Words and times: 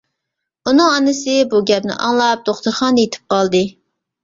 ئۇنىڭ 0.71 0.89
ئانىسى 0.93 1.35
بۇ 1.51 1.61
گەپنى 1.73 1.99
ئاڭلاپ 2.07 2.43
دوختۇرخانىدا 2.51 3.07
يىتىپ 3.07 3.31
قالدى. 3.37 3.65